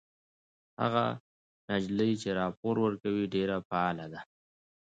هغه 0.81 1.05
نجلۍ 1.69 2.11
چې 2.21 2.29
راپور 2.39 2.75
ورکوي 2.85 3.25
ډېره 3.35 3.57
فعاله 3.67 4.05
ده. 4.13 4.21